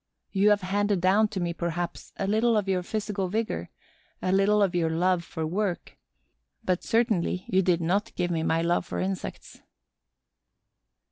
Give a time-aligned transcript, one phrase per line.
[0.31, 3.69] You have handed down to me, perhaps, a little of your physical vigor,
[4.19, 5.95] a little of your love for work;
[6.63, 9.61] but certainly you did not give me my love for insects.